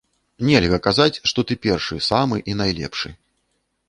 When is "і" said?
2.53-2.57